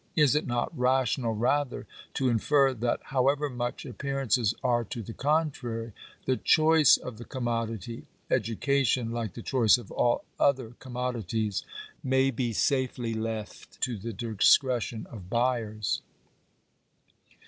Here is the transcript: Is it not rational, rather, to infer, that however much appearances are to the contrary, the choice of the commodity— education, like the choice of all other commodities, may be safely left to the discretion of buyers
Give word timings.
Is 0.15 0.33
it 0.35 0.47
not 0.47 0.75
rational, 0.75 1.35
rather, 1.35 1.85
to 2.15 2.27
infer, 2.27 2.73
that 2.73 3.01
however 3.03 3.51
much 3.51 3.85
appearances 3.85 4.55
are 4.63 4.83
to 4.85 5.03
the 5.03 5.13
contrary, 5.13 5.91
the 6.25 6.37
choice 6.37 6.97
of 6.97 7.19
the 7.19 7.23
commodity— 7.23 8.07
education, 8.31 9.11
like 9.11 9.35
the 9.35 9.43
choice 9.43 9.77
of 9.77 9.91
all 9.91 10.25
other 10.39 10.73
commodities, 10.79 11.61
may 12.03 12.31
be 12.31 12.51
safely 12.51 13.13
left 13.13 13.79
to 13.81 13.95
the 13.95 14.11
discretion 14.11 15.05
of 15.11 15.29
buyers 15.29 16.01